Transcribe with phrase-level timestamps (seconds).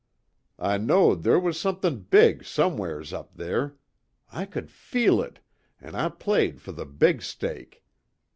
[0.57, 3.75] I know'd there was somethin' big somewheres up there.
[4.31, 5.41] I could feel it,
[5.79, 7.83] an' I played for the big stake.